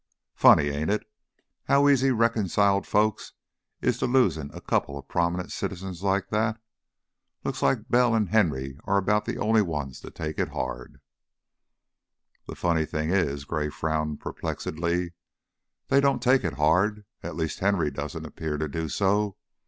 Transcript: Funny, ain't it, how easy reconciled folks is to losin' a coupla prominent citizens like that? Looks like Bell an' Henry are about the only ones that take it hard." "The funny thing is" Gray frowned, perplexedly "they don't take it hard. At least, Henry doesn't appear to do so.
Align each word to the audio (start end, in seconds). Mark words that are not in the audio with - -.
Funny, 0.33 0.69
ain't 0.69 0.89
it, 0.89 1.05
how 1.65 1.87
easy 1.87 2.09
reconciled 2.09 2.87
folks 2.87 3.33
is 3.81 3.99
to 3.99 4.07
losin' 4.07 4.49
a 4.51 4.59
coupla 4.59 5.03
prominent 5.07 5.51
citizens 5.51 6.01
like 6.01 6.29
that? 6.29 6.59
Looks 7.43 7.61
like 7.61 7.87
Bell 7.87 8.15
an' 8.15 8.25
Henry 8.25 8.79
are 8.85 8.97
about 8.97 9.25
the 9.25 9.37
only 9.37 9.61
ones 9.61 9.99
that 10.01 10.15
take 10.15 10.39
it 10.39 10.49
hard." 10.49 11.01
"The 12.47 12.55
funny 12.55 12.87
thing 12.87 13.11
is" 13.11 13.45
Gray 13.45 13.69
frowned, 13.69 14.19
perplexedly 14.21 15.13
"they 15.89 16.01
don't 16.01 16.19
take 16.23 16.43
it 16.43 16.53
hard. 16.53 17.05
At 17.21 17.35
least, 17.35 17.59
Henry 17.59 17.91
doesn't 17.91 18.25
appear 18.25 18.57
to 18.57 18.67
do 18.67 18.89
so. 18.89 19.37